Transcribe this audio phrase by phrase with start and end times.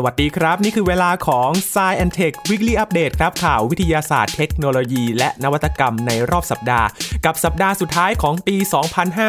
[0.00, 6.86] สวัสดีครับ นี่คือเวลาของ s ซ e and Tech Weekly Update ครับข่าววิทยาศาสตร์เทคโนโลยี และนวัตกรรมในรอบสัปดาห์
[7.24, 8.56] กับสัปดาห์สุดท้ายของปี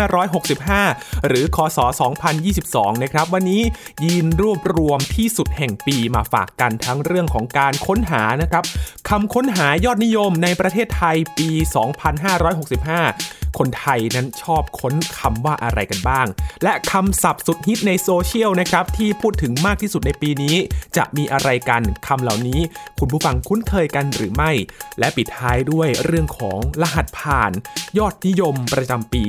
[0.08, 1.79] 2565 หรือคศ
[2.42, 3.62] 2022 นะครับ วันนี้
[4.05, 8.64] ยินรวบรวมที่สุดแห่งปีมาฝากกันทั้งเรื่องของการค้นหานะครับ
[9.10, 11.50] คำค้นหายอดนิยมในประเทศไทยปี
[12.28, 16.27] 2565 คนไทยนั้นชอบค้นคำว่าอะไรกันบ้าง
[16.63, 20.55] และคำศัพท์สุดฮิตในโซเชียลนะครับที่พูดถึงมากที่สุดในปีนี้
[20.98, 22.59] จะมีอะไรกันคำเหล่านี้
[22.99, 24.52] คุณผู้ฟังคุ้นเคยกันหรือไม่
[24.99, 27.52] และปิดท้ายด้วยเรื่องของรหัสผ่าน
[27.98, 29.23] ยอดนิยมประจำปี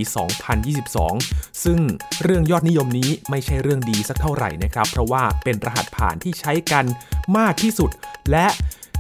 [0.59, 1.81] 2022 ซึ่ง
[2.23, 6.85] เรื่องยอดนิยมนี้ไม่ใช่เรื่องดีสักเท่าไหร่นะครับ เพราะว่าเป็นรหัสผ่านที่ใช้กัน
[7.39, 7.91] มากที่สุด
[8.31, 8.47] และ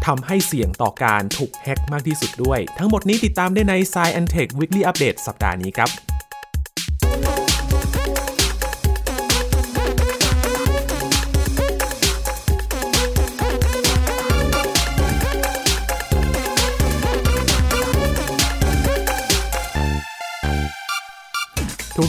[0.06, 5.90] ทำให้เสี่ยงต่อการถูกแฮ็กมากที่สุดด้วย ทั้งหมดนี้ติดตามได้ใน s ซ e and Tech Weekly Update สัปดาห์นี้ครับ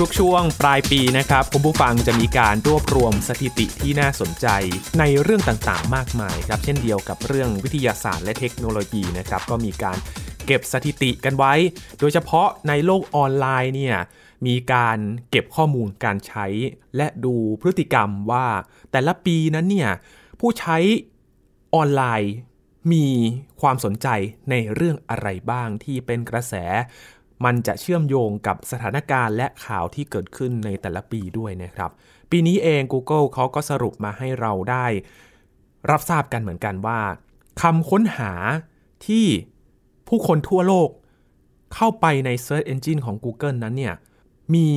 [0.03, 4.47] ทุกๆ ช่วงปลายปีนะครับคุณผู้ฟังจะมีการรวบรวมสถิติที่น่าสนใจ
[4.99, 9.97] ในเรื่องต่างๆ มากมายครับ เช่นเดียวกับเรื่องวิทยาศาสตร์และเทคโนโลยีนะครับก็มีการ
[10.45, 11.53] เก็บสถิติกันไว้
[11.99, 13.97] โดยเฉพาะในโลกออนไลน์เนี่ย
[14.47, 14.97] มีการ
[15.29, 16.45] เก็บข้อมูลการใช้
[16.97, 18.47] และดูพฤติกรรมว่า
[18.91, 19.89] แต่ละปีนั้นเนี่ย
[20.39, 20.77] ผู้ใช้
[21.75, 22.33] ออนไลน์
[22.93, 23.07] มี
[23.61, 24.07] ความสนใจ
[24.49, 26.53] ในเรื่องอะไรบ้างที่เป็นกระแส
[27.45, 31.91] มันจะเชื่อมโยงกับสถานการณ์และข่าวที่เกิดขึ้นในแต่ละปีด้วยนะครับ
[32.31, 34.85] ปีนี้เอง Google เขาก็สรุปมาให้เราได้
[35.89, 36.99] รับทราบกันเหมือนกันว่า
[37.61, 38.31] คำค้นหา
[39.07, 39.25] ที่
[40.07, 40.89] ผู้คนทั่วโลก
[41.73, 43.95] เข้าไปใน Search Engine ของ Google นั้นเนี่ย
[44.55, 44.67] มี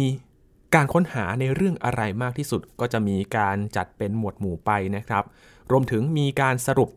[0.75, 5.25] การค้นหาในเรื่องอะไรมากที่สุดก็จะมีการจัดเป็นหมวดหมู่ไปนะครับ
[5.71, 6.91] รวมถึงมีการสรุป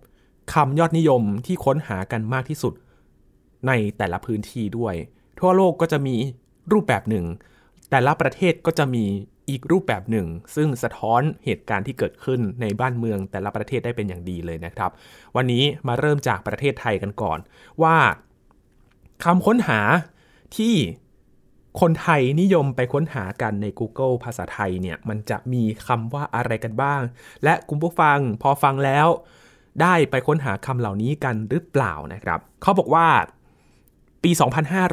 [0.53, 2.73] คำยอดนิยมที่ค้นหากันมากที่สุด
[3.67, 4.95] ในแต่ละพื้นที่ด้วย
[5.39, 6.15] ทั่วโลกก็จะมี
[6.71, 7.25] รูปแบบหนึ่ง
[7.89, 9.05] แต่ละประเทศก็จะมี
[9.49, 14.91] อีกรูปแบบหนึ่ง ซึ่งสะท้อนเหตุการณ์ที่เกิดขึ้นในบ้านเมืองแต่ละประเทศได้เป็นอย่างดีเลยนะครับ
[15.35, 17.39] วันนี้มาเริ่มจากประเทศไทยกันก่อน
[17.83, 17.95] ว่า
[19.23, 19.79] คำค้นหา
[20.57, 20.75] ที่
[21.81, 27.01] คนไทยนิยมไปค้นหากันใน Google ภาษาไทยเนี่ยมันจะมีคำว่าอะไรกันบ้าง
[27.43, 29.07] และคุณผู้ฟังพอฟังแล้ว
[29.81, 33.07] ได้ไปค้นหาคำเหล่านี้กันหรือเปล่านะครับ เขาบอกว่า
[34.23, 34.31] ปี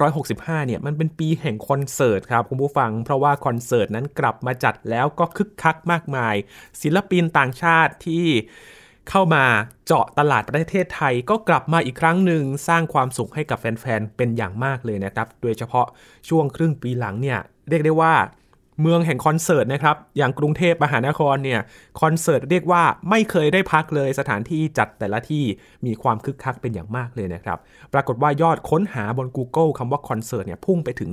[0.03, 6.35] 2565 เนี่ยมันเป็นปีแห่งคอนเสิร์ตครับคุณผู้ฟัง เพราะว่าคอนเสิร์ตนั้นกลับมาจัดแล้วก็คึกคักมากมาย
[6.83, 8.27] ศิลปินต่างชาติที่
[9.11, 9.45] เข้ามา
[9.87, 15.87] เจาะตลาดประเทศไทยก็กลับมาอีกครั้งหนึ่งสร้างความสุขให้กับแฟนๆ เป็นอย่างมากเลยนะครับ โดยเฉพาะ
[16.29, 18.15] ช่วงครึ่งปีหลังเนี่ยเรียกได้ว่า
[18.81, 21.61] เมืองแห่งคอนเสิร์ตนะครับ อย่างกรุงเทพมหานครเนี่ย
[22.01, 25.45] คอนเสิร์ตเรียกว่าไม่เคยได้พักเลยสถานที่จัดแต่ละที่
[25.87, 27.59] มีความคึกคักเป็นอย่างมากเลยนะครับ
[27.93, 31.11] ปรากฏว่ายอดค้นหาบน Google คำว่าคอนเสิร์ตเนี่ยพุ่งไปถึง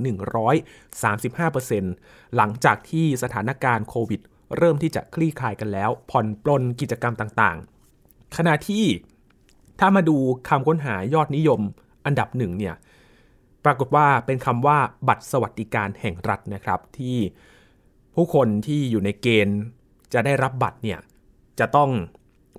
[1.55, 4.22] 135%หลังจากที่สถานการณ์โควิด
[4.57, 8.85] เริ่มที่จะคลี่คลายกันแล้ว ผ่อนปลนกิจกรรมต่างๆ ขณะที่
[9.79, 10.17] ถ้ามาดู
[10.49, 11.61] คำค้นหายอดนิยม
[12.05, 12.75] อันดับหนึ่งเนี่ย
[13.66, 17.17] ปรากฏว่าเป็นคำว่าบัตรสวัสดิการแห่งรัฐนะครับที่
[18.16, 19.59] ผู้คนที่อยู่ในเกณฑ์
[20.13, 20.99] จะได้รับบัตรเนี่ย
[21.59, 21.89] จะต้อง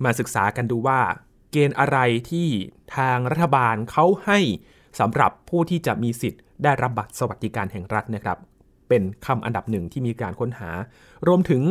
[0.04, 1.00] มาศึกษากันดูว่า
[1.52, 1.98] เกณฑ์อะไร
[2.30, 2.48] ที่
[2.96, 4.38] ทางรัฐบาลเขาให้
[5.00, 8.38] สำหรับผู้ที่จะมีสิทธิ์ได้รับบัตรสวัสดิการแห่งรัฐนะครับ
[8.88, 10.70] เป็นคำอันดับหนึ่งที่มีการค้นหา
[11.26, 11.62] รวมถึง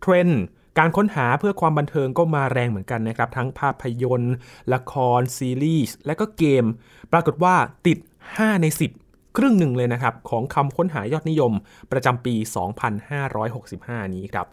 [0.00, 0.42] เทรนด์
[0.78, 4.34] การค้นหาเพื่อความบันเทิงก็มาแรงเหมือนกันนะครับ ทั้งภาพยนตร์
[4.74, 6.64] ละคร ซีรีส์ และก็เกม
[7.12, 7.54] ปรากฏว่า
[7.86, 7.98] ติด
[8.30, 9.03] 5 ใน 10
[9.36, 11.52] ครึ่งหนึ่งเลยนะครับ ของคำค้นหายอดนิยม
[11.92, 12.34] ประจำปี
[13.24, 14.46] 2565 นี้ครับ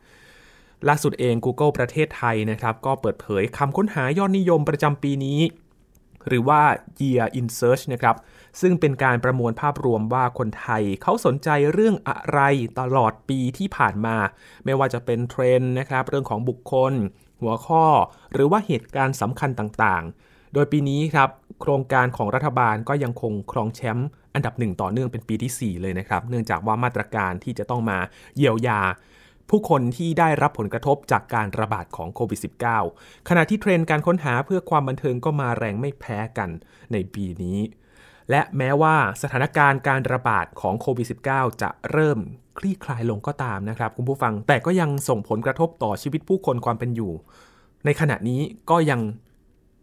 [0.88, 5.40] ล่าสุดเอง Google ประเทศไทยนะครับ ก็เปิดเผยคำค้นหายอดนิยมประจำปีนี้
[6.28, 6.62] หรือว่า
[7.00, 8.16] Year in Search นะครับ
[8.62, 12.40] ซึ่งเป็นการประมวลภาพรวมว่าคนไทยเขาสนใจเรื่องอะไร
[12.80, 14.16] ตลอดปีที่ผ่านมา
[14.66, 16.94] ไม่ว่าจะเป็นเทรนด์นะครับ เรื่องของบุคคล
[17.42, 17.86] หัวข้อ
[18.34, 21.30] หรือว่าเหตุการณ์สำคัญต่างๆ โดยปีนี้ครับ
[21.62, 28.00] โครงการของรัฐบาลก็ยังคงครองแชมป์ อันดับหนึ่งต่อเนื่องเป็นปีที่ 4 เลยนะครับ เนื่องจากว่ามาตรการที่จะต้องมา
[28.38, 28.82] เยียวยา
[29.50, 32.40] ผู้คนที่ได้รับผลกระทบจากการระบาดของโควิด
[32.84, 36.50] -19 ขณะที่เทรนด์การค้นหาเพื่อความบันเทิงก็มาแรงไม่แพ้กัน
[36.92, 37.60] ในปีนี้
[38.30, 42.20] และแม้ว่าสถานการณ์การระบาดของโควิด -19 จะเริ่ม
[42.58, 47.14] คลี่คลายลงก็ตามนะครับคุณผู้ฟังแต่ก็ยังส่งผลกระทบต่อชีวิตผู้คนความเป็นอยู่
[47.86, 49.02] ในขณะนี้ก็ยัง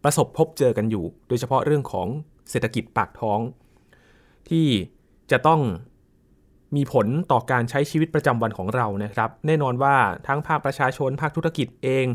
[0.03, 2.07] ประสบพบเจอกันอยู่ โดยเฉพาะเรื่องของ
[2.49, 3.39] เศรษฐกิจปากท้อง
[4.49, 4.67] ที่
[5.31, 5.61] จะต้อง
[6.75, 9.95] มีผลต่อการใช้ชีวิตประจำวันของเรานะครับ แน่นอนว่า
[10.27, 12.05] ทั้งภาคประชาชน ภาคธุรกิจเอง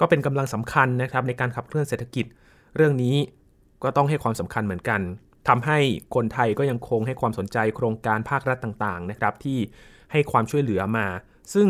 [0.00, 2.26] ก็เป็นกำลังสำคัญนะครับ ในการขับเคลื่อนเศรษฐกิจ
[2.76, 3.16] เรื่องนี้
[3.82, 5.00] ก็ต้องให้ความสำคัญเหมือนกัน
[5.48, 5.78] ทำให้
[6.14, 9.58] คนไทยก็ยังคงให้ความสนใจโครงการภาครัฐต่างๆนะครับ ที่
[10.12, 11.06] ให้ความช่วยเหลือมา
[11.54, 11.68] ซึ่ง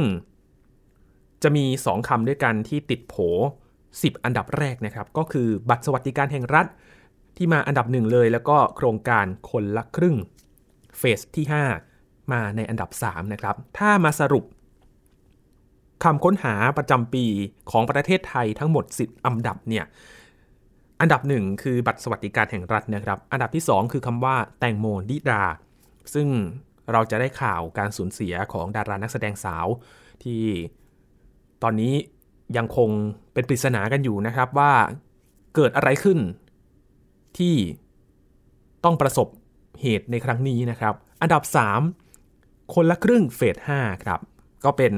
[1.42, 3.14] จะมี 2คำด้วยกันที่ติดโผ
[3.70, 6.66] 10 อันดับแรกนะครับ ก็คือบัตรสวัสดิการแห่งรัฐ
[7.36, 10.16] ที่มาอันดับหนึ่งเลย แล้วก็โครงการคนละครึ่ง
[10.98, 11.46] เฟสที่
[11.88, 14.44] 5 มาในอันดับ 3 นะครับ ถ้ามาสรุป
[16.04, 17.24] คำค้นหาประจำปี
[17.70, 19.84] ของประเทศไทยทั้งหมด 10 อันดับเนี่ย
[21.00, 25.42] อันดับหนึ่งคือบัตรสวัสดิการแห่งรัฐนะครับ อันดับที่ 2 คือคำว่าแตงโมดิดา
[26.14, 26.28] ซึ่ง
[26.92, 29.66] เราจะได้ข่าวการสูญเสียของดารานักแสดงสาว
[30.22, 30.42] ที่
[31.62, 31.94] ตอนนี้
[32.56, 32.90] ยังคง
[33.32, 34.72] เป็นปริศนากันอยู่นะครับว่า
[35.54, 36.18] เกิดอะไรขึ้น
[37.38, 37.56] ที่
[38.84, 39.28] ต้องประสบ
[39.80, 41.42] เหตุในครั้งนี้นะครับ อันดับ
[42.08, 44.20] 3 คนละครึ่งเฟส5ครับ
[44.64, 44.94] ก็เป็น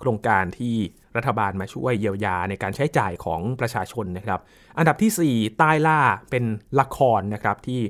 [0.00, 0.74] โครงการที่
[1.16, 4.40] รัฐบาลมาช่วยเยียวยาในการใช้จ่ายของประชาชนนะครับ
[4.78, 6.00] อันดับที่ 4 ใต้ล่า
[6.30, 6.44] เป็น
[6.80, 7.80] ละครนะครับ ที่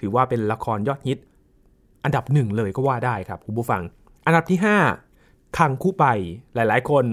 [0.00, 1.18] ถือว่าเป็นละครยอดฮิต
[2.04, 3.82] อันดับหนึ่งเลยก็ว่าได้ครับคุณผู้ฟัง
[4.26, 6.06] อันดับที่ 5 คังคุไบ
[6.54, 7.04] หลาย ๆ คน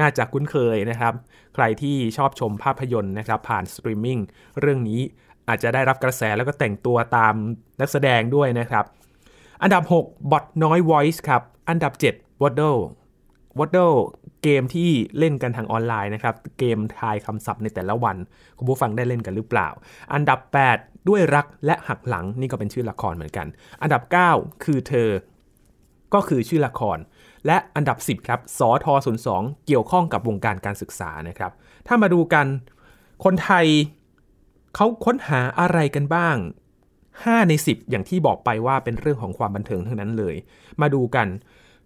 [0.00, 1.14] น่าจะคุ้นเคยนะครับ
[1.54, 4.18] ใครที่ชอบชมภาพยนตร์นะครับ ผ่านสตรีมมิ่ง
[4.60, 5.00] เรื่องนี้
[5.48, 7.34] อาจจะได้รับกระแสแล้วก็แต่งตัวตาม
[7.80, 8.84] นักแสดงด้วยนะครับ
[9.62, 12.80] อันดับ 6 Botnoi Voice ครับ อันดับ 7 Wordle
[13.58, 13.96] Wordle
[14.42, 18.16] เกมที่เล่นกันทางออนไลน์นะครับ เกมทายคำศัพท์ในแต่ละวัน
[18.58, 19.68] คุณผู้ฟังได้เล่นกันหรือเปล่า
[20.14, 20.38] อันดับ
[20.74, 23.46] 8 ด้วยรักและหักหลังนี่ก็เป็นชื่อละครเหมือนกัน
[23.82, 24.02] อันดับ
[24.32, 25.10] 9 คือเธอ
[26.14, 26.98] ก็คือชื่อละคร
[27.46, 28.94] และอันดับ 10ครับสอทอ
[29.30, 31.52] 02เกี่ยวข้องกับวงการการศึกษานะครับ
[31.86, 32.46] ถ้ามาดูกัน
[33.24, 33.66] คนไทย
[34.74, 36.36] เขาค้นหาอะไรกันบ้าง
[36.92, 40.34] 5 ใน 10 อย่างที่บอกไปว่าเป็นเรื่องของความบันเทิงทั้งนั้นเลย
[40.80, 41.28] มาดูกัน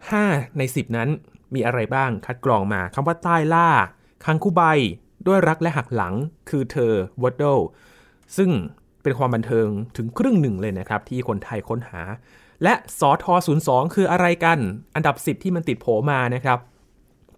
[0.00, 1.08] 5 ใน 10 นั้น
[1.54, 3.68] มีอะไรบ้างคัดกรองมาคำว่าใต้ล่า
[4.24, 4.62] คังคูใบ
[5.26, 6.14] ด้วยรักและหักหลัง
[6.48, 6.92] คือเธอ
[7.22, 7.58] วอดเดล
[8.36, 8.50] ซึ่ง
[9.02, 12.02] เป็นความบันเทิงถึงครึ่งหนึ่งเลยนะครับ ที่คนไทยค้นหา
[12.62, 14.58] และสอทอ02 คืออะไรกัน
[14.94, 16.58] อันดับ 10 ที่มันติดโผมานะครับ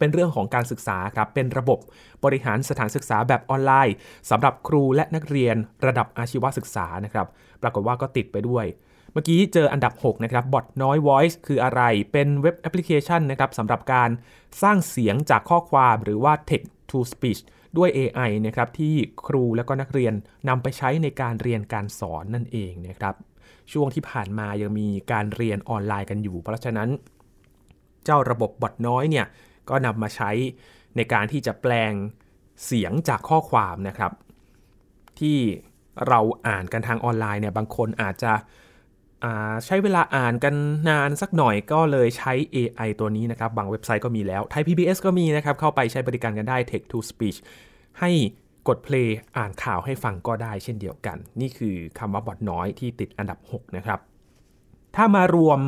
[0.01, 1.79] เป็นเรื่องของการศึกษาครับ เป็นระบบ
[2.25, 3.95] บริหารสถานศึกษาแบบออนไลน์
[4.31, 5.57] สำหรับครูและนักเรียน
[5.87, 7.27] ระดับอาชีวศึกษานะครับ
[7.63, 8.65] ปรากฏว่าก็ติดไปด้วย
[9.13, 11.83] เมื่อกี้เจออันดับ 6 นะครับบอทน้อย Voice คืออะไร
[12.13, 14.11] เป็นเว็บแอปพลิเคชันนะครับสำหรับการ
[14.63, 17.41] สร้างเสียงจากข้อความหรือว่า text to speech
[17.77, 18.95] ด้วย AI นะครับที่
[19.27, 20.15] ครูและก็นักเรียน
[20.49, 23.15] นำไปใช้ในการเรียนการสอนนั่นเองนะครับ
[23.73, 26.89] ช่วงที่ผ่านมายังมีการเรียนออนไลน์กันอยู่ เพราะฉะนั้น
[28.05, 29.27] เจ้าระบบบอทน้อยเนี่ย
[29.71, 30.31] ก็นำมาใช้
[30.97, 31.93] ในการที่จะแปลง
[32.65, 34.13] เสียงจากข้อความนะครับ
[35.21, 35.39] ที่
[36.09, 38.33] เราอ่านกันทางออนไลน์เนี่ยบางคนอาจจะ
[39.67, 40.55] ใช้เวลาอ่านกัน
[40.89, 47.39] นานสักหน่อยก็เลยใช้ AI ตัวนี้นะครับ บางเว็บไซต์ก็มีแล้วไทย PBS ก็มีนะครับ เข้าไปใช้บริการกันได้ Text to Speech
[48.01, 48.11] ให้
[48.69, 54.01] กดเพลย์อ่านข่าวให้ฟังก็ได้เช่นเดียวกัน นี่คือคำว่าบอทน้อยที่ติดอันดับ 6 นะครับ
[54.97, 55.61] ถ้ามารวม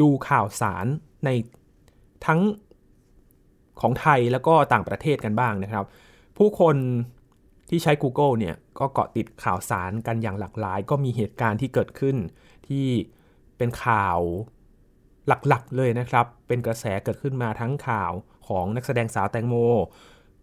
[0.00, 0.86] ดูข่าวสาร
[1.24, 1.30] ใน
[2.26, 2.40] ทั้ง
[3.80, 5.84] ของไทยแล้วก็ต่างประเทศกันบ้างนะครับ
[6.38, 6.76] ผู้คน
[7.70, 12.16] ที่ใช้ Google เนี่ยก็เกาะติดข่าวสารกันอย่างหลากหลาย ก็มีเหตุการณ์ที่เกิดขึ้น
[12.68, 12.86] ที่
[13.56, 14.20] เป็นข่าว
[15.28, 18.12] หลักๆเลยนะครับ เป็นกระแสเกิดขึ้นมาทั้งข่าว
[18.48, 19.54] ของนักแสดงสาวแตงโม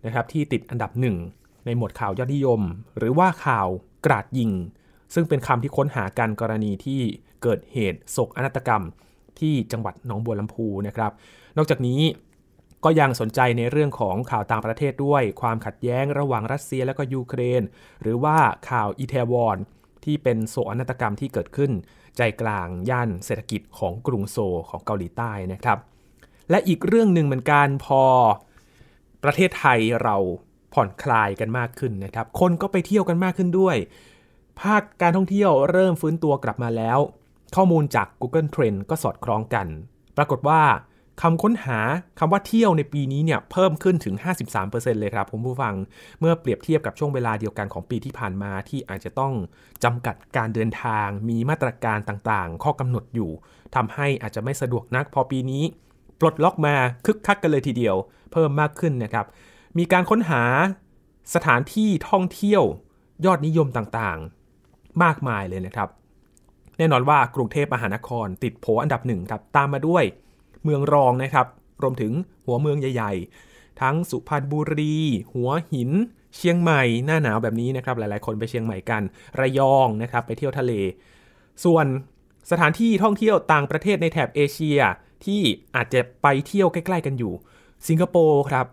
[0.05, 1.17] นะครับที่ติดอันดับหนึ่ง
[1.65, 2.61] ในหมวดข่าวยอดนิยม
[2.97, 3.67] หรือว่าข่าว
[4.05, 4.51] กราดยิง
[5.13, 6.99] ซึ่งเป็นคำที่ค้นหากันกรณีที่
[7.43, 8.83] เกิดเหตุโศกอนาตกรรม
[9.39, 11.11] ที่จังหวัดหนองบัวลำพูนะครับ
[11.57, 11.99] นอกจากนี้
[12.83, 17.61] ก็ยังสนใจในเรื่องของข่าวต่างประเทศด้วย ความขัดแย้งระหว่างรัสเซียและก็ยูเครน
[18.01, 18.37] หรือว่า
[18.69, 19.57] ข่าวอิเทวอน
[20.05, 21.71] ที่เป็นโศกนาฏกรรมที่เกิดขึ้น
[22.17, 24.37] ใจกลางย่านเศรษฐกิจของกรุงโซ
[24.69, 25.77] ของเกาหลีใต้นะครับ
[26.49, 28.03] และอีกเรื่องหนึ่งเหมือนกันพอ
[29.23, 30.15] ประเทศไทยเรา
[30.73, 33.75] ผ่อนคลายกันมากขึ้นนะครับ คนก็ไปเที่ยวกันมากขึ้นด้วย
[34.61, 36.99] ภาคการท่องเที่ยวเริ่มฟื้นตัวกลับมาแล้ว
[37.55, 39.67] ข้อมูลจาก Google Trend ก็สอดคล้องกัน
[40.17, 40.61] ปรากฏว่า
[41.21, 41.79] คำค้นหา
[42.19, 44.15] คำว่าเที่ยวในปีนี้เนี่ยเพิ่มขึ้นถึง
[44.57, 45.75] 53%เลยครับผมผู้ฟัง
[46.19, 49.33] เมื่อเปรียบเทียบกับช่วงเวลาเดียวกันของปีที่ผ่านมาที่อาจจะต้อง
[49.83, 53.31] จำกัดการเดินทาง มีมาตรการต่างๆ ข้อกำหนดอยู่
[53.75, 55.63] ทำให้อาจจะไม่สะดวกนัก พอปีนี้
[56.19, 56.75] ปลดล็อกมา
[57.05, 57.95] คึกคักกันเลยทีเดียว
[58.31, 59.25] เพิ่มมากขึ้นนะครับ
[59.77, 60.43] มีการค้นหา
[61.35, 62.63] สถานที่ท่องเที่ยว
[63.25, 65.89] ยอดนิยมต่างๆ มากมายเลยนะครับ
[66.77, 70.05] แน่นอนว่ากรุงเทพมหานครติดโผอันดับหนึ่งครับตามมาด้วย
[70.63, 71.47] เมืองรองนะครับ
[71.81, 72.11] รวมถึง
[72.45, 73.13] หัวเมืองใหญ่
[73.47, 74.95] ๆ ทั้งสุพรรณบุรี
[75.33, 75.91] หัวหิน
[76.35, 79.01] เชียงใหม่ หน้าหนาวแบบนี้นะครับ หลายๆ คนไปเชียงใหม่กัน
[79.39, 80.73] ระยองนะครับ ไปเที่ยวทะเล
[81.63, 81.85] ส่วน
[82.51, 84.79] สถานที่ท่องเที่ยวต่างประเทศในแถบเอเชีย
[85.25, 85.41] ที่
[85.75, 87.33] อาจจะไปเที่ยวใกล้ ๆ กันอยู่
[87.87, 88.65] สิงคโปร์ครับ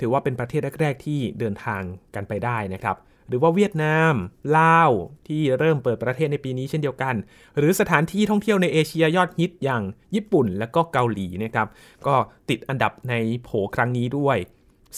[0.00, 1.82] ถือว่าเป็นประเทศแรก ๆ ที่เดินทาง
[2.14, 2.96] กันไปได้นะครับ
[3.28, 4.14] หรือว่าเวียดนาม
[4.58, 4.90] ลาว
[5.28, 7.14] ที่เริ่มเปิดประเทศในปีนี้เช่นเดียวกัน
[7.58, 9.82] หรือสถานที่ท่องเที่ยวในเอเชียยอดฮิตอย่าง
[10.14, 11.66] ญี่ปุ่นและก็เกาหลีนะครับ
[12.06, 12.14] ก็
[12.48, 13.14] ติดอันดับใน
[13.44, 14.36] โผครั้งนี้ด้วย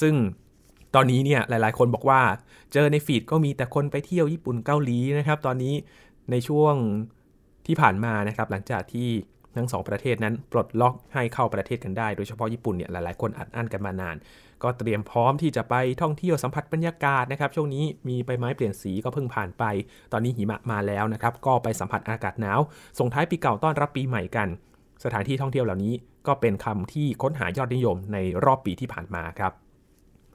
[0.01, 0.15] ซึ่ง
[0.95, 2.21] ตอนนี้เนี่ยหลายๆ คนบอกว่า
[2.73, 5.75] เจอในฟีดก็มีแต่คนไปเที่ยวญี่ปุ่นเกาหลีนะครับตอนนี้
[6.31, 6.75] ในช่วง
[7.67, 9.09] ที่ผ่านมานะครับหลังจากที่
[9.57, 14.17] ทั้งสองประเทศนั้นปลดล็อกให้เข้าประเทศกันได้ โดยเฉพาะญี่ปุ่นเนี่ยหลายๆ คนอัดอั้นกันมานาน
[14.63, 19.65] ก็เตรียมพร้อมที่จะไปท่องเที่ยวสัมผัสบรรยากาศนะครับช่วงนี้มีใบไม้เปลี่ยนสีก็เพิ่งผ่านไป
[20.13, 22.61] ตอนนี้หิมะมาแล้วนะครับก็ไปสัมผัสอากาศหนาว
[22.99, 24.49] ส่งท้ายปีเก่าต้อนรับปีใหม่กัน
[25.05, 25.95] สถานที่ท่องเที่ยวเหล่านี้
[26.27, 29.53] ก็เป็นคำที่ค้นหายอดนิยมในรอบปีที่ผ่านมาครับ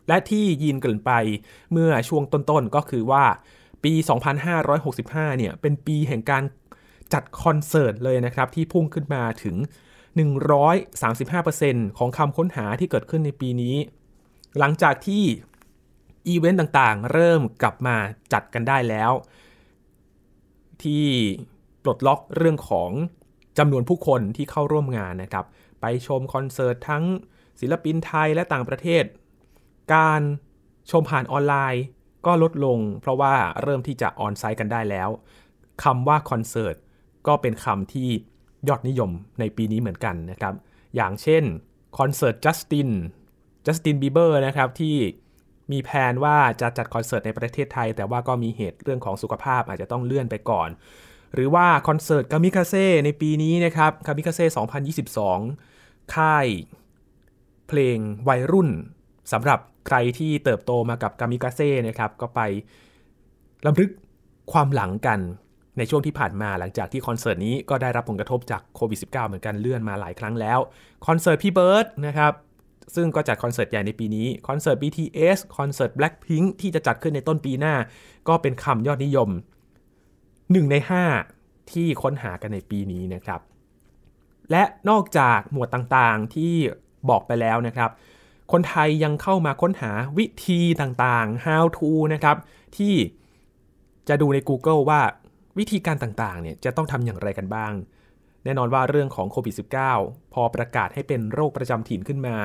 [0.07, 1.11] และที่ยินเกินไป
[1.71, 3.25] เมื่อช่วงต้นๆก็คือว่า
[3.83, 3.93] ปี
[4.65, 6.43] 2565 เนี่ยเป็นปีแห่งการ
[7.13, 9.55] จัดคอนเสิร์ตเลยนะครับที่พุ่งขึ้นมาถึง
[10.77, 13.75] 135%ของคำค้นหาที่เกิดขึ้นในปีนี้
[14.59, 15.23] หลังจากที่
[16.27, 17.95] อีเวนต์ต่างๆ เริ่มกลับมา
[18.33, 19.11] จัดกันได้แล้ว
[20.83, 21.05] ที่
[21.83, 22.91] ปลดล็อกเรื่องของ
[23.57, 25.45] จำนวนผู้คนที่เข้าร่วมงานนะครับ
[25.81, 27.03] ไปชมคอนเสิร์ตทั้ง
[27.59, 29.03] ศิลปินไทยและต่างประเทศ
[29.93, 30.21] การ
[30.91, 31.83] ชมผ่านออนไลน์
[32.25, 33.33] ก็ลดลง เพราะว่า
[33.63, 35.09] เริ่มที่จะออนไซต์กันได้แล้ว
[35.83, 36.75] คำว่าคอนเสิร์ต
[37.27, 38.09] ก็เป็นคำที่
[38.67, 40.53] ยอดนิยมในปีนี้เหมือนกันนะครับ
[40.95, 41.43] อย่างเช่น
[41.97, 42.89] คอนเสิร์ตจัสติน
[43.65, 44.95] จัสตินบีเบอร์นะครับที่
[45.71, 50.69] มีแผนว่าจะจัดคอนเสิร์ตในประเทศไทย แต่ว่าก็มีเหตุเรื่องของสุขภาพอาจจะต้องเลื่อนไปก่อน
[51.33, 54.45] หรือว่าคอนเสิร์ตกามิกาเซ่ในปีนี้นะครับกามิกาเซ่
[55.35, 56.47] 2022 ค่าย
[57.67, 57.97] เพลง
[58.29, 58.69] วัยรุ่น
[59.31, 62.41] สำหรับใครที่เติบโตมากับกามิกาเซ่นะครับก็ไป
[63.65, 63.89] รำลึก
[64.51, 65.19] ความหลังกัน
[65.77, 70.59] ในช่วงที่ผ่านมาหลังจากที่คอนเสิร์ตนี้ก็ได้รับผลกระทบจากโควิด -19 เหมือนกันเลื่อนมาหลายครั้งแล้ว
[71.07, 72.33] คอนเสิร์ตพี่เบิร์ดนะครับ
[72.95, 77.75] ซึ่งก็จัดคอนเสิร์ตใหญ่ในปีนี้ คอนเสิร์ต BTS คอนเสิร์ต Blackpink ที่จะจัดขึ้นในต้นปีหน้า
[78.27, 79.29] ก็เป็นคำยอดนิยม
[80.05, 80.75] 1 ใน
[81.23, 83.41] 5 ที่ค้นหากันในปีนี้นะครับ
[84.51, 86.53] และนอกจากหมวดต่างๆที่
[87.09, 87.89] บอกไปแล้วนะครับ
[88.51, 92.37] คนไทยยังเข้ามาค้นหาวิธีต่างๆ how to นะครับ
[92.77, 92.93] ที่
[94.09, 95.01] จะดูใน Google ว่า
[95.57, 97.73] วิธีการต่างๆเนี่ยจะต้องทำอย่างไรกันบ้าง
[98.43, 99.55] แน่นอนว่าเรื่องของโควิด
[99.93, 102.35] -19 พอประกาศให้เป็นโรคประจำถิ่นขึ้นมา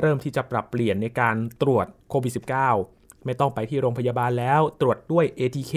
[0.00, 2.32] เริ่มที่จะปรับเปลี่ยนในการตรวจโควิด
[2.76, 5.74] -19 ไม่ต้องไปที่โรงพยาบาลแล้วตรวจด้วย ATK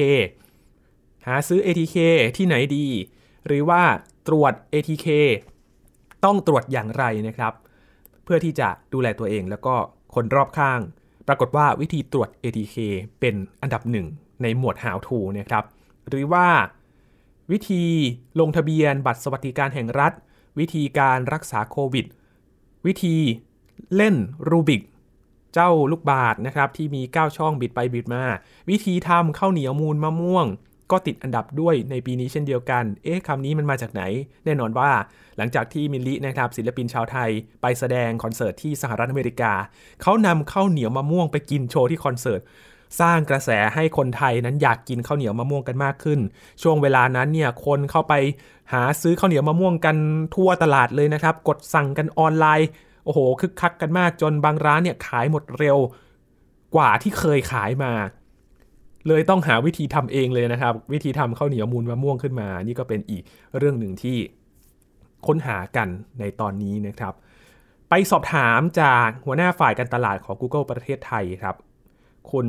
[1.28, 1.98] หาซื้อ ATK
[2.38, 2.88] ที่ไหนดี
[3.48, 3.82] หรือว่า
[4.28, 5.08] ตรวจ ATK
[6.26, 7.54] ต้องตรวจอย่างไรนะครับ
[8.24, 9.76] เพื่อที่จะดูแลตัวเองแล้วก็
[10.16, 10.80] คนรอบข้าง
[11.28, 12.76] ปรากฏว่าวิธีตรวจ ATK
[13.20, 14.06] เป็นอันดับหนึ่ง
[14.42, 15.64] ในหมวด How to นะครับ
[16.10, 16.48] หรือว่า
[17.52, 17.84] วิธี
[18.40, 20.14] ลงทะเบียนบัตรสวัสดิการแห่งรัฐ
[20.60, 22.06] วิธีการรักษาโควิด
[22.86, 23.18] วิธี
[23.96, 24.16] เล่น
[24.50, 24.82] รูบิก
[25.54, 28.24] เจ้าลูกบาศนะครับที่มี 9 ช่องบิดไปบิดมา
[28.70, 30.48] วิธีทำข้าวเหนียวมูลมะม่วง
[30.92, 34.02] ก็ติดอันดับด้วยในปีนี้เช่นเดียวกัน เอ๊ะคำนี้มันมาจากไหน
[34.46, 34.92] แน่นอนว่า
[35.38, 37.30] หลังจากที่มิลลินะครับศิลปินชาวไทย
[37.62, 39.54] ไปแสดงคอนเสิร์ตที่สหรัฐอเมริกา
[40.02, 42.42] เขานำข้าวเหนียวมะม่วงไปกินโชว์ที่คอนเสิร์ต
[43.00, 46.20] สร้างกระแสให้คนไทยนั้นอยากกินข้าวเหนียวมะม่วงกันมากขึ้น
[46.62, 48.14] ช่วงเวลานั้นเนี่ยคนเข้าไป
[48.74, 49.96] หาซื้อข้าวเหนียวมะม่วงกัน
[50.36, 52.70] ทั่วตลาดเลยนะครับ กดสั่งกันออนไลน์
[53.06, 55.78] โอ้โหคึกคักกันมากจนบางร้านเนี่ยขายหมดเร็ว
[56.76, 57.94] กว่าที่เคยขายมา
[59.08, 63.24] เลยต้องหาวิธีทำเองเลยนะครับ วิธีทำข้าวเหนียวมูลมะม่วงขึ้นมา นี่ก็เป็นอีก
[63.58, 64.18] เรื่องหนึ่งที่
[65.28, 65.88] ค้นหากัน
[66.20, 67.14] ในตอนนี้นะครับ
[67.90, 71.56] ไปสอบถามจากหัวหน้าฝ่ายการตลาดของ Google ประเทศไทยครับ
[72.32, 72.48] คุณ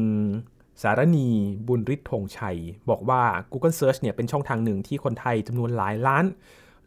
[0.83, 1.28] สารณี
[1.68, 2.59] บุญฤทธิ์ธงชัย
[2.90, 6.25] บอกว่า Google Search เนี่ยเป็นช่องทางหนึ่งที่คนไทยจำนวนหลายล้าน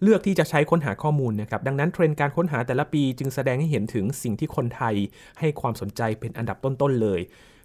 [0.02, 4.96] เลือกที่จะใช้ค้นหาข้อมูลนะครับ ดังนั้นเทรนด์การค้นหาแต่ละปีจึงแสดงให้เห็นถึงสิ่งที่คนไทย
[5.40, 7.20] ให้ความสนใจเป็นอันดับต้นๆเลย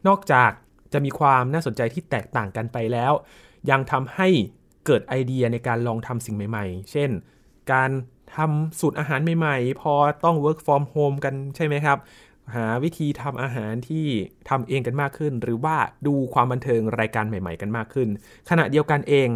[0.08, 0.50] นอกจาก
[0.92, 3.12] จะมีความน่าสนใจที่แตกต่างกันไปแล้ว
[3.70, 4.28] ยังทำให้
[4.86, 7.10] เกิดไอเดียในการลองทำสิ่งใหม่ๆ เช่น
[7.72, 7.90] การ
[8.36, 11.98] ทำสูตรอาหารใหม่ๆ พอต้อง work from home กันใช่ไหมครับ
[12.54, 14.06] หาวิธีทำอาหารที่
[14.48, 18.08] ทำเองกันมากขึ้น หรือว่าดูความบันเทิงรายการใหม่ ๆ กันมากขึ้น
[18.50, 19.28] ขณะเดียวกันเอง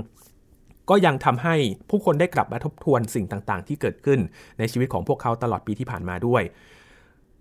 [0.91, 1.55] ก็ยังทำให้
[1.91, 4.19] ผู้คนได้กลับมาทบทวนสิ่งต่างๆ ที่เกิดขึ้น
[4.59, 6.43] ในชีวิตของพวกเขาตลอดปีที่ผ่านมาด้วย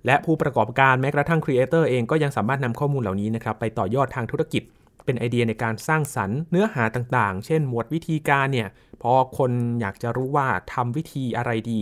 [0.05, 4.63] และผู้ประกอบการแม้กระทั่งครีเอเตอร์เองก็ยังสามารถนำข้อมูลเหล่านี้นะครับไปต่อยอดทางธุรกิจ
[5.05, 8.67] เป็นไอเดียในการสร้างสรรค์เนื้อหาต่างๆ เช่น หมวดวิธีการเนี่ย
[9.01, 11.81] พอคนอยากจะรู้ว่าทำวิธีอะไรดี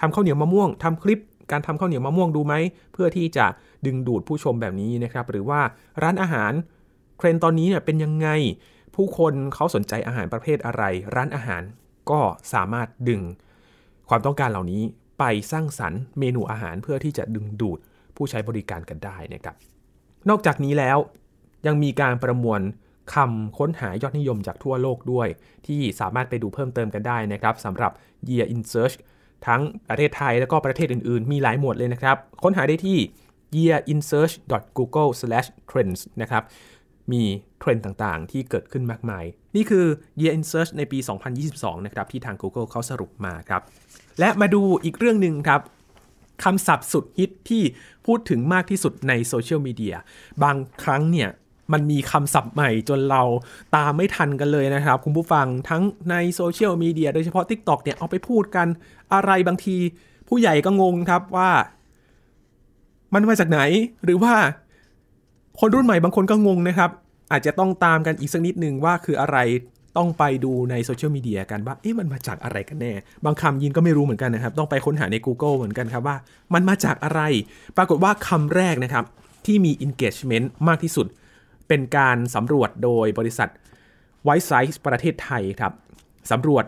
[0.00, 2.54] ทำข้าวเหนียวมะม่วงทำคลิป การทำข้าวเหนียวมะม่วงดูไหม
[2.92, 3.46] เพื่อที่จะ
[3.86, 5.60] ดึงดูดผู้ชมแบบนี้นะครับ หรือว่า
[6.02, 6.52] ร้านอาหาร
[7.16, 8.28] เทรนตอนนี้เนี่ยเป็นยังไง
[8.94, 10.82] ผู้คนเขาสนใจอาหารประเภทอะไร
[11.14, 11.62] ร้านอาหาร
[12.10, 12.20] ก็
[12.52, 13.22] สามารถดึง
[14.08, 14.82] ความต้องการเหล่านี้
[15.18, 17.78] ไปสร้างสรรค์เมนูอาหารเพื่อที่จะดึงดูด
[18.16, 19.54] ผู้ใช้บริการกันได้นะครับ
[20.28, 20.98] นอกจากนี้แล้ว
[21.66, 22.60] ยังมีการประมวล
[23.14, 25.28] คำค้นหายอดนิยมจากทั่วโลกด้วย
[25.66, 27.92] ที่สามารถไปดูเพิ่มเติมกันได้นะครับสำหรับ
[28.28, 28.96] Year in Search
[29.46, 32.98] ทั้งประเทศไทยแล้วก็ประเทศอื่นๆ มีหลายหมวดเลยนะครับ ค้นหาได้ที่
[33.56, 36.42] yearinsearch.google/trends นะครับ
[37.12, 37.22] มี
[37.58, 39.24] เทรนด์ต่างๆ ที่เกิดขึ้นมากมาย
[39.56, 39.86] นี่คือ
[40.20, 40.98] Year in Search ในปี
[41.42, 43.62] 2022 นะครับ ที่ทาง Google เขาสรุปมาครับ
[44.20, 45.60] และมาดูอีกเรื่องหนึ่งครับ
[46.44, 47.62] คำศัพท์สุดฮิตที่
[48.06, 49.96] พูดถึงมากที่สุดในโซเชียลมีเดีย
[50.42, 51.28] บางครั้งเนี่ย
[51.72, 53.22] มันมีคำศัพท์ใหม่จนเรา
[53.76, 58.66] ตามไม่ทันกันเลยนะครับ คุณผู้ฟังทั้งในโซเชียลมีเดียโดยเฉพาะ TikTok เนี่ยเอาไปพูดกัน
[59.14, 59.76] อะไรบางที
[60.28, 61.50] ผู้ใหญ่ก็งงครับว่า
[63.14, 63.60] มันมาจากไหน
[64.04, 64.34] หรือว่า
[65.60, 66.90] คนรุ่นใหม่บางคนก็งงนะครับ
[67.32, 69.38] อาจจะต้องตามกันอีกสักนิดหนึ่งว่าคืออะไร
[69.96, 72.92] ต้องไปดูในโซเชียลมีเดียกันว่า เอ๊ะ มันมาจากอะไรกันแน่
[73.24, 76.16] บางคำยินก็ไม่รู้เหมือนกันนะครับ ต้องไปค้นหาใน Google เหมือนกันครับว่า
[76.54, 77.20] มันมาจากอะไร
[77.76, 79.04] ปรากฏว่าคำแรกนะครับ
[79.46, 81.06] ที่มี engagement มากที่สุด
[81.68, 83.48] เป็นการสำรวจโดยบริษัท
[84.26, 85.72] White Size ประเทศไทยครับ
[86.30, 86.64] สำรวจ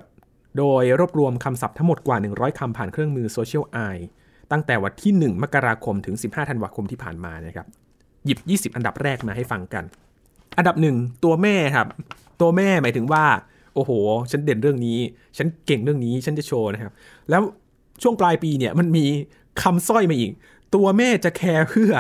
[0.58, 4.04] โดยรวบรวมคำศัพท์ทั้งหมดกว่า 100คำผ่านเครื่องมือ Social Eye
[4.52, 7.66] ตั้งแต่วันที่ 1 มกราคมถึง 15 ธันวาคมที่ผ่านมานะครับ
[8.24, 9.84] หยิบ 20 อันดับแรกมาให้ฟังกัน
[10.58, 11.86] อันดับหนึ่งตัวแม่ครับ
[12.40, 13.24] ตัวแม่หมายถึงว่า
[13.74, 13.90] โอ้โห
[14.30, 14.98] ฉันเด่นเรื่องนี้
[15.38, 16.92] ฉันเก่งเรื่องนี้ ฉันจะโชว์นะครับ
[17.30, 17.42] แล้ว
[18.02, 19.04] ช่วงปลายปีเนี่ยมันมี
[19.62, 20.32] คำสร้อยมาอีก
[20.74, 21.92] ตัวแม่จะแคร์เพื่อ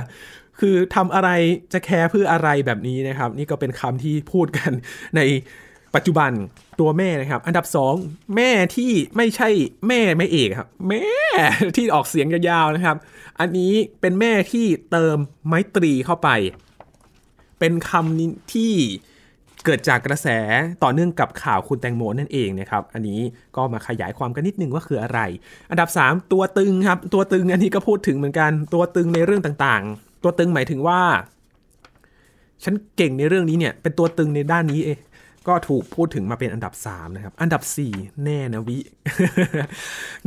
[0.60, 1.30] คือทำอะไร
[1.72, 4.72] จะแคร์เพื่ออะไรแบบนี้นะครับ นี่ก็เป็นคำที่พูดกัน
[5.16, 5.20] ใน
[5.94, 6.30] ปัจจุบัน
[6.80, 7.66] ตัวแม่นะครับ อันดับ
[8.00, 9.48] 2 แม่ที่ไม่ใช่
[9.88, 11.04] แม่ไม่เอกครับ แม่
[11.76, 12.96] ที่ออกเสียงยาวๆนะครับ
[13.40, 16.28] อันนี้เป็นแม่ที่เติมไมตรีเข้าไป
[17.58, 18.72] เป็นคำที่
[19.64, 20.28] เกิดจากกระแส
[20.82, 23.20] ต่อเนื่องกับข่าวคุณแตงโมนั่นเองนะครับ อันนี้
[23.56, 25.20] ก็มาขยายความกันนิดนึงว่าคืออะไร
[25.70, 31.00] อันดับ 3 ตัวตึงครับ ตัวตึงอันนี้ก็พูดถึงเหมือนกันตัวตึงในเรื่องต่างๆ ตัวตึงหมายถึงว่า
[32.64, 34.98] ฉันเก่งในเรื่องนี้เนี่ย เป็นตัวตึงในด้านนี้เอง
[35.48, 38.78] ก็ถูกพูดถึงมาเป็นอันดับ 3 นะครับ อันดับ 4 แน่นะวิ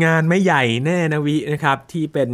[0.03, 2.29] งานไม่ใหญ่แน่นะวินะครับ ที่เป็น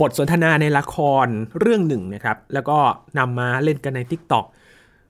[0.00, 1.26] บทสนทนาในละคร
[1.60, 2.78] เรื่องหนึ่งนะครับ แล้วก็
[3.18, 4.44] นำมาเล่นกันใน TikTok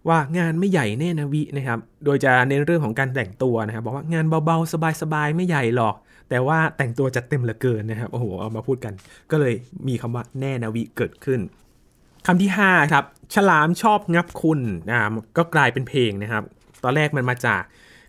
[0.08, 5.94] ว่างานไม่ใหญ่แน่นะวินะครับ โดยจะเน้นเรื่องของการแต่งตัวนะครับ บอกว่างานเบาๆ สบายๆ ไม่ใหญ่หรอก
[6.30, 8.94] แต่ว่าแต่งตัวจัดเต็มเหลือเกินนะครับ โอ้โห เอามาพูดกัน
[9.30, 9.54] ก็เลย
[9.88, 11.40] มีคำว่าแน่นะวิเกิดขึ้น
[12.26, 14.60] คำที่ 5 ครับ ฉลามชอบงับคุณ
[14.90, 14.98] นะ
[15.36, 16.44] ก็กลายเป็นเพลงนะครับ
[16.82, 17.62] ตอนแรกมันมาจาก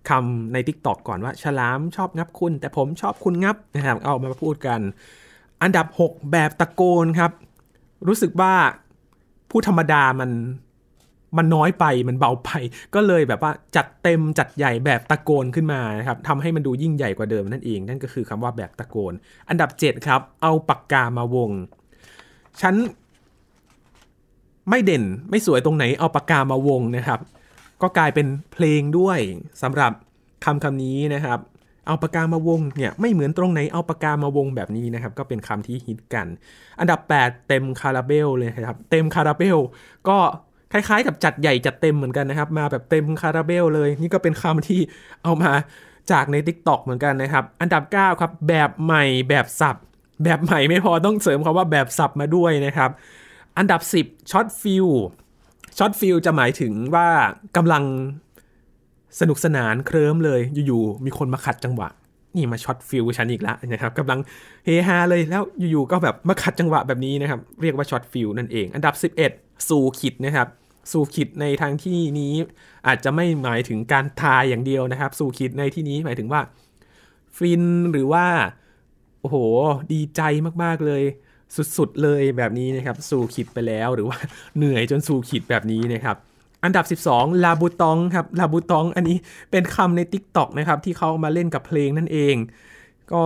[0.10, 4.80] คำใน Tik t o อกก่อนว่า ฉลามชอบงับคุณ แต่ผมชอบคุณงับนะครับ เอามาพูดกัน
[5.62, 7.32] อันดับ 6 แบบตะโกนครับ
[8.08, 8.54] รู้สึกว่า
[9.50, 10.30] ผู้ธรรมดามัน
[11.38, 12.50] มันน้อยไปมันเบาไป
[12.96, 19.14] ก็เลยแบบว่าจัดเต็มจัดใหญ่แบบตะโกนขึ้นมานะครับทำให้มันดูยิ่งใหญ่กว่าเดิมนั่นเอง นั่นก็คือคำว่าแบบตะโกน
[19.50, 21.52] อันดับ 7 ครับ เอาปากกามาวง
[22.62, 22.76] ฉัน
[24.70, 27.20] ไม่เด่นไม่สวยตรงไหนเอาปากกามาวงนะครับ
[27.82, 29.20] ก็กลายเป็นเพลงด้วย
[29.62, 29.92] สำหรับ
[30.46, 31.40] คำคำนี้นะครับ
[31.88, 36.28] เอาปากกามาวงเนี่ยไม่เหมือนตรงไหนเอาปากกามาวงแบบนี้นะครับ ก็เป็นคำที่ฮิตกัน
[36.80, 39.58] อันดับ 8 เต็มคาราเบลเลยครับ เต็มคาราเบล
[40.10, 40.18] ก็
[40.72, 44.80] คล้ายๆ กับจัดใหญ่จัดเต็มเหมือนกันนะครับ มาแบบเต็มคาราเบลเลย นี่ก็เป็นคำที่
[45.24, 45.52] เอามา
[46.12, 49.76] จากใน Tik t o อกเหมือนกันนะครับ อันดับ 9 ครับ แบบใหม่แบบสับ
[50.24, 52.90] แบบใหม่ไม่พอต้องเสริมคำว่าแบบสับมาด้วยนะครับ
[53.58, 54.88] อันดับ 10ช็อตฟีล
[55.78, 57.08] ช็อตฟีลจะหมายถึงว่า
[57.58, 57.84] กำลัง
[59.20, 61.90] สนุกสนานเคลิ้มเลยอยู่ๆมีคนมาขัดจังหวะ
[62.36, 64.20] นี่มาช็อตฟีลฉันอีกแล้วนะครับกำลัง
[64.66, 68.94] เฮฮาเลยแล้วอยู่ๆก็แบบมาขัดจังหวะแบบนี้นะครับ เรียกว่าช็อตฟีลนั่นเอง อันดับ
[69.30, 70.48] 11 สู่ขิตนะครับ
[70.92, 72.34] สู่ขิตในทางที่นี้
[72.88, 76.42] อาจจะไม่หมายถึงการตายอย่างเดียวนะครับ สู่ขิตในที่นี้หมายถึงว่า
[77.38, 78.26] ฟินหรือว่า
[79.22, 79.38] โอ้โห
[79.94, 80.22] ดีใจ
[80.64, 81.04] มากๆเลย
[81.78, 84.18] สุดๆเลยแบบนี้นะครับ สู่ขิตไปแล้วหรือว่า
[84.58, 86.18] เหนื่อยจนสู่ขิตแบบนี้นะครับ
[86.64, 89.18] อันดับ 12ลาบูตองครับลาบูตองอันนี้
[89.52, 92.36] เป็นคำใน Tik t o อกนะครับ ที่เขามาเล่นกับเพลงนั่นเอง
[93.14, 93.24] ก็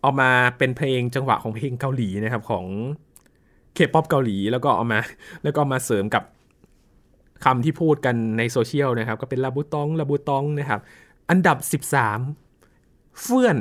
[0.00, 2.64] เอามาเป็นเพลงจังหวะของเพลงเกาหลีนะครับของ
[3.74, 5.00] เคป๊อปเกาหลีแล้วก็เอามา
[5.42, 6.22] แล้วก็มาเสริมกับ
[7.44, 10.80] คำที่พูดกันในโซเชียลนะครับ ก็เป็นลาบูตองลาบูตองนะครับ
[11.30, 11.82] อันดับ
[12.42, 13.58] 13 เฟื่อน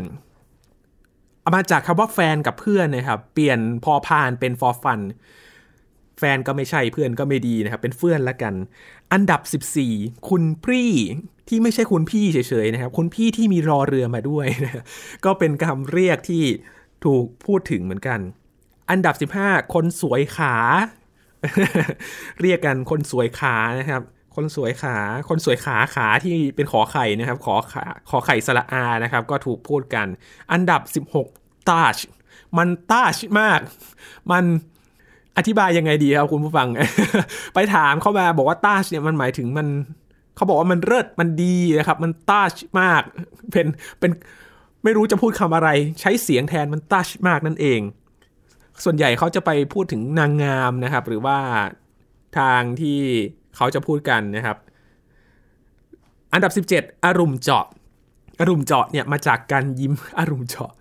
[1.43, 5.01] อามาจากคำว่าแฟนกับเพื่อนนะครับ เปลี่ยนพอพานเป็น for fun
[6.19, 8.53] แฟนก็ไม่ใช่เพื่อนก็ไม่ดีนะครับ เป็นเพื่อนละกัน
[9.13, 10.93] อันดับ 14 คุณพี่
[11.47, 14.83] ที่ไม่ใช่คุณพี่เฉยๆนะครับ คุณพี่ที่มีรอเรือมาด้วยนะ
[15.25, 16.43] ก็เป็นคำเรียกที่
[17.05, 18.19] ถูกพูดถึงเหมือนกัน
[18.89, 20.55] อันดับ 15 คนสวยขา
[22.41, 24.01] เรียกกันคนสวยขานะครับ
[24.35, 24.97] คนสวยขา
[25.29, 30.07] คนสวยขาขาที่เป็นขอไข่นะครับ ขอขาขอไข่สระอานะครับ ก็ถูกพูดกัน
[30.51, 30.81] อันดับ
[31.25, 31.97] 16 ตาช
[32.57, 33.59] มันตาชมาก
[34.31, 34.43] มัน
[35.37, 36.67] อธิบายยังไงดีครับคุณผู้ฟัง
[37.53, 39.67] ไปถามเข้ามาบอกว่าตาชเนี่ยมันหมายถึงมัน
[40.35, 43.01] เขาบอกว่ามันเลิศมันดีนะครับ มันตาชมาก
[43.51, 43.67] เป็น
[43.99, 44.11] เป็น
[44.83, 45.69] ไม่รู้จะพูดคำอะไร
[46.01, 47.79] ใช้เสียงแทนมันตาชมากนั่นเอง
[48.83, 51.37] ส่วนใหญ่เขาจะไปพูดถึงนางงามนะครับ หรือว่า
[52.37, 52.99] ทางที่
[53.55, 54.57] เขาจะพูดกันนะครับ
[56.33, 57.65] อันดับ 17 อารมณ์เจาะ
[58.41, 60.71] อารมณ์เจาะเนี่ยมาจากการยิ้มอารมณ์เจาะ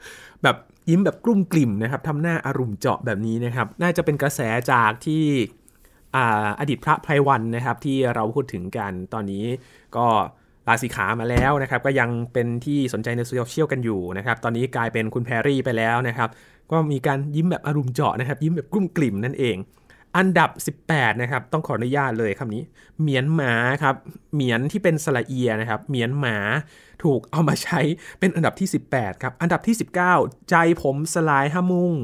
[0.43, 0.57] แบบ
[0.89, 4.41] ยิ้มแบบกลุ้มกลิ่มนะครับทำหน้าอารมณ์เจาะแบบนี้นะครับ น่าจะเป็นกระแส
[4.73, 5.25] จากที่
[6.61, 9.45] อดีตพระไพรวันนะครับที่เราพูดถึงกันตอนนี้
[9.97, 10.07] ก็
[10.69, 16.29] ลาสิขามาแล้วนะครับ ก็ยังเป็นที่สนใจในโซเชียลกันอยู่นะครับ ตอนนี้กลายเป็นคุณแพรรี่ไปแล้วนะครับ
[16.73, 19.57] ก็มีการยิ้มแบบอารมณ์เจาะนะครับ ยิ้มแบบกลุ้มกลิ่มนั่นเอง
[20.17, 20.51] อันดับ
[20.87, 22.63] 18 นะครับ ต้องขออนุญาตเลยคำนี้
[23.01, 23.95] เหมียนหมาครับ
[24.35, 26.37] เหมียนที่เป็นสระเอียนะครับเหมียนหมา
[27.05, 27.81] ถูกเอามาใช้
[28.21, 29.77] เป็นอันดับที่ 18 ครับ อันดับที่
[30.13, 31.95] 19 ใจผมสลายห้ามุง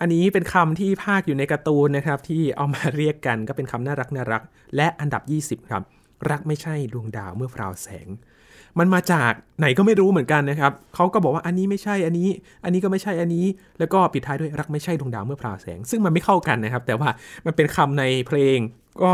[0.00, 4.42] อันนี้เป็นคำที่ภาคอยู่ในการ์ตูนนะครับ ที่เอามาเรียกกันก็เป็นคำน่ารักน่ารัก
[4.76, 5.22] และอันดับ
[5.62, 5.82] 20 ครับ
[6.30, 8.08] รักไม่ใช่ดวงดาวเมื่อพราวแสง
[8.78, 12.28] มันมาจากไหนก็ไม่รู้เหมือนกันนะครับเขาก็บอกว่าอันนี้ไม่ใช่อันนี้
[12.64, 13.46] อันนี้ก็ไม่ใช่อันนี้
[13.78, 17.08] แล้วก็ปิดท้ายด้วยรักไม่ใช่ดวงดาวเมื่อพราวแสง ซึ่งมันไม่เข้ากันนะครับ แต่ว่า
[17.46, 18.58] มันเป็นคำในเพลง
[19.02, 19.12] ก็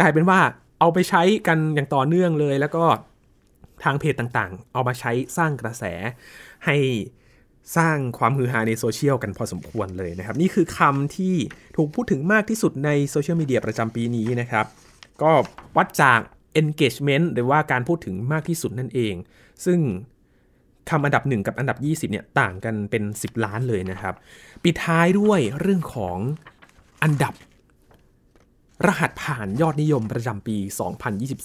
[0.00, 0.40] กลายเป็นว่า
[0.80, 2.84] เอาไปใช้กันอย่างต่อเนื่องเลย แล้วก็
[3.84, 5.84] ทางเพจต่างๆ เอามาใช้สร้างกระแส
[6.66, 6.76] ให้
[7.76, 11.34] สร้างความฮือฮาในโซเชียลกันพอสมควรเลยนะครับ นี่คือคำที่
[11.76, 14.66] ถูกพูดถึงมากที่สุดในโซเชียลมีเดียประจำปีนี้นะครับ
[15.22, 15.30] ก็
[15.76, 16.20] วัดจาก
[16.62, 19.14] engagement หรือว่าการพูดถึงมากที่สุดนั่นเอง
[19.64, 19.78] ซึ่ง
[20.90, 24.14] คำอันดับ 1 กับอันดับ 20เนี่ยต่างกันเป็น 10 ล้านเลยนะครับ
[24.62, 26.18] ปิดท้ายด้วยเรื่องของ
[27.02, 27.34] อันดับ
[28.86, 30.56] รหัสผ่านยอดนิยมประจำปี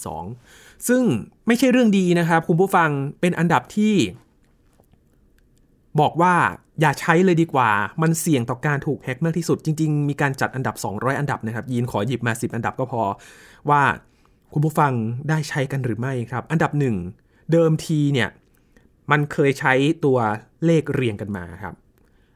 [0.00, 1.02] 2022 ซึ่ง
[1.46, 2.90] ไม่ใช่เรื่องดีนะครับ คุณผู้ฟัง
[3.20, 3.94] เป็นอันดับที่
[6.00, 6.34] บอกว่า
[6.80, 7.70] อย่าใช้เลยดีกว่า
[8.02, 13.02] มันเสี่ยงต่อการถูกแฮ็กมากที่สุด จริง ๆ มีการจัดอันดับ 200 อันดับนะครับ ยีนขอหยิบมา 10 อันดับก็พอ
[13.70, 13.82] ว่า
[14.58, 14.94] คุณผู้ฟัง
[15.28, 16.96] ได้ใช้กันหรือไม่ครับ อันดับหนึ่ง
[17.52, 18.28] เดิมทีเนี่ย
[19.10, 19.72] มันเคยใช้
[20.04, 20.18] ตัว
[20.64, 21.74] เลขเรียงกันมาครับ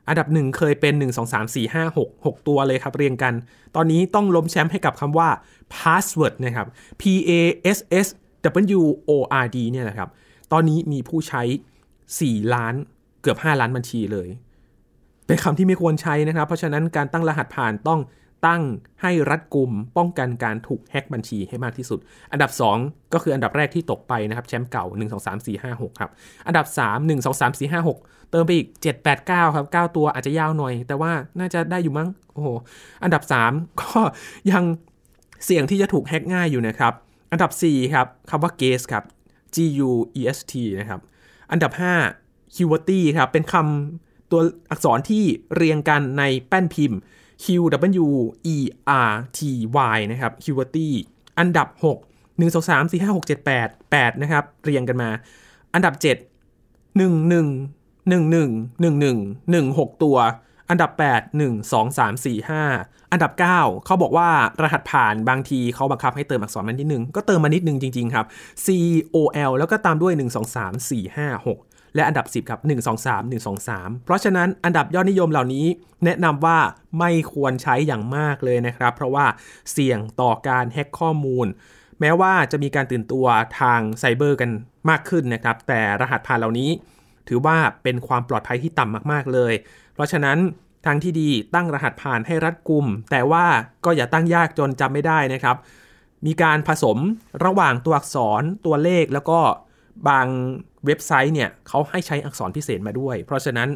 [0.08, 3.34] อันดับหนึ่งเคยเป็น 1 2 3 4 5 6 6 ตัวเลยครับเรียงกัน
[3.76, 5.28] ตอนนี้ต้องล้มแชมป์ให้กับคำว่า
[5.74, 6.66] password นะครับ
[7.00, 7.32] P A
[7.76, 8.06] S S
[8.78, 9.10] W O
[9.44, 10.08] R D เนี่ยนะครับ
[10.52, 11.42] ตอนนี้มีผู้ใช้
[11.98, 12.74] 4 ล้าน
[13.22, 14.28] เกือบ 5 ล้านบัญชีเลย
[15.26, 18.00] เป็นคำที่ไม่ควรใช้นะครับ เพราะฉะนั้นการตั้งรหัสผ่านต้อง
[18.46, 18.62] ตั้ง
[19.02, 21.98] ให้รัดกุมป้องกันการถูกแฮ็กบัญชีให้มากที่สุด
[22.32, 22.50] อันดับ
[22.82, 26.10] 2 ก็คืออันดับแรกที่ตกไปนะครับแชมป์เก่า 1 2 3 4 5 6 ครับ
[26.46, 30.74] อันดับ 3 1 2 3 4 5 6 เติมไปอีก 7 8 9 ครับ 9 ตัวอาจจะยาวหน่อย
[30.88, 32.48] แต่ว่าน่าจะได้อยู่มั้งโอ้โห
[33.04, 34.00] อันดับ 3 ก็
[34.50, 34.64] ยัง
[35.44, 36.92] เสี่ยงที่จะถูกแฮ็กง่ายอยู่นะครับ
[37.32, 39.04] อันดับ 4 ครับคำว่า guest ครับ
[39.54, 39.56] G
[39.88, 41.00] U E S T นะครับ
[41.52, 41.72] อันดับ
[42.12, 45.24] 5 q w e r t y ครับเป็นคำตัวอักษรที่
[45.54, 46.98] เรียงกันในแป้นพิมพ์
[47.42, 47.44] Q
[48.02, 48.06] W
[48.54, 48.56] E
[49.08, 49.40] R T
[49.94, 50.90] Y นะครับ q w e r t y
[51.38, 55.10] อันดับ 6 1 2 3 4 5 6 7 8 8 นะครับ เรียงกันมา
[55.74, 56.12] อันดับ 7 1
[56.98, 57.70] 1
[58.10, 58.32] 1 1
[58.80, 58.94] 1
[59.54, 60.18] 1 1 6 ตัว
[60.70, 64.28] อันดับ 8 1 2 3 4 5 อันดับ 9 เขาบอกว่า
[64.62, 68.26] รหัสผ่านบางทีเขาบังคับให้เติมอักษรมานิดนึง ก็เติมมานิดนึงจริง ๆ ครับ
[68.64, 68.66] C
[69.14, 69.16] O
[69.50, 73.46] L แล้วก็ตามด้วย 1 2 3 4 5 6 และอันดับ 10 ครับ 1 2 3 1
[73.46, 75.66] 2 3 เพราะฉะนั้นอันดับยอดนิยมเหล่านี้
[76.04, 76.58] แนะนำว่า
[76.98, 79.26] ไม่ควรใช้อย่างมากเลยนะครับ เพราะว่า
[79.72, 81.46] เสี่ยงต่อการแฮ็กข้อมูล
[82.00, 83.26] แม้ว่าจะมีการตื่นตัว
[83.60, 84.50] ทางไซเบอร์กัน
[84.90, 86.70] มากขึ้นนะครับ แต่รหัสผ่านเหล่านี้
[87.28, 89.52] ถือว่าเป็นความปลอดภัยที่ต่ำมาก ๆ เลย
[89.94, 90.38] เพราะฉะนั้น
[90.86, 93.44] ทางที่ดีตั้งรหัสผ่านให้รัดกุม แต่ว่า
[93.84, 95.56] ก็อย่าตั้งยากจนจำไม่ได้นะครับ
[96.26, 96.98] มีการผสม
[97.44, 99.40] ระหว่างตัวอักษรตัวเลขแล้วก็
[100.08, 100.26] บาง
[100.86, 103.68] เว็บไซต์เนี่ยเขาให้ใช้อักษรพิเศษมาด้วย เพราะฉะนั้น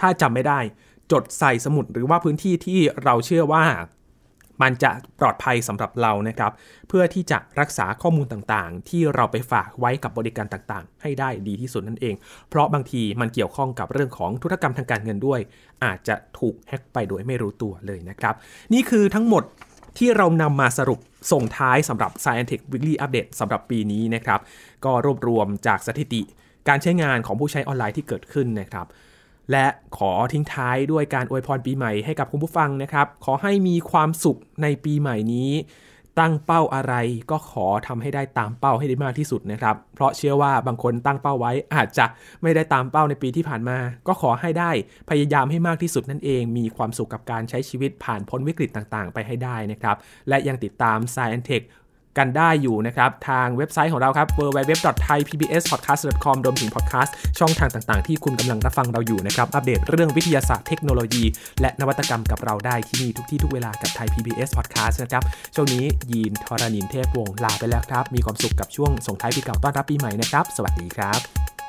[0.00, 0.60] ถ้าจำไม่ได้
[1.12, 3.64] จดใส่สมุดหรือว่าพื้นที่ที่เราเชื่อว่า
[4.62, 4.90] มันจะ
[5.20, 6.52] ปลอดภัยสำหรับเรานะครับ
[6.88, 12.14] เพื่อที่จะรักษาข้อมูลต่างๆ ที่เราไปฝากไว้กับบริการต่างๆ ให้ได้ดีที่สุดนั่นเอง
[12.48, 15.40] เพราะบางทีมันเกี่ยวข้องกับเรื่องของธุรกรรมทางการเงินด้วย
[15.84, 18.34] อาจจะถูกแฮ็กไปโดยไม่รู้ตัวเลยนะครับ
[18.72, 19.42] นี่คือทั้งหมด
[19.98, 21.00] ที่เรานำมาสรุป
[21.32, 24.40] ส่งท้ายสำหรับ Scientific Weekly Update สำหรับปีนี้นะครับ
[24.84, 26.22] ก็รวบรวมจากสถิติ
[26.68, 28.86] การใช้งานของผู้ใช้ออนไลน์ที่เกิดขึ้นนะครับ
[29.50, 35.50] และขอทิ้งท้ายด้วยการอวยพรปีใหม่ให้กับคุณผู้ฟังนะครับ ขอให้มีความสุขในปีใหม่นี้
[36.20, 36.94] ตั้งเป้าอะไร
[37.30, 42.06] ก็ขอทำให้ได้ตามเป้าให้ได้มากที่สุดนะครับ เพราะเชื่อว่าบางคนตั้งเป้าไว้อาจจะ
[42.42, 44.70] ไม่ได้ตามเป้าในปีที่ผ่านมา ก็ขอให้ได้
[45.10, 49.96] พยายามให้มากที่สุดนั่นเอง มีความสุขกับการใช้ชีวิตผ่านพ้นวิกฤตต่างๆ ไปให้ได้นะครับ
[50.28, 51.62] และยังติดตาม Science Tech
[52.18, 61.24] กันได้อยู่นะครับทางเว็บไซต์ของเราครับ www.thaipbspodcast.com รวมถึงพอดแคสต์ช่องทางต่างๆ ที่คุณกำลังรับฟังเราอยู่นะครับอัปเดตเรื่องวิทยาศาสตร์เทคโนโลยี
[61.60, 65.22] และนวัตกรรมกับเราได้ที่นี่ทุกที่ทุกเวลากับไทย PBS Podcast นะครับ
[65.54, 71.67] ช่วงนี้ยีนทรณินเทพวงศ์ลาไปแล้วครับ มีความสุขกับช่วงส่งท้ายปีเก่าต้อนรับปีใหม่นะครับ สวัสดีครับ